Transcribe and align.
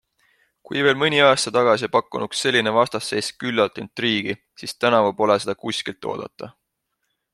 Kui 0.67 0.79
veel 0.85 0.95
mõni 1.01 1.19
aasta 1.25 1.51
tagasi 1.57 1.89
pakkunuks 1.97 2.41
selline 2.45 2.73
vastasseis 2.77 3.29
küllalt 3.43 3.77
intriigi, 3.83 4.35
siis 4.63 4.75
tänavu 4.87 5.13
pole 5.21 5.37
seda 5.45 5.57
kuskilt 5.67 6.13
oodata. 6.15 6.51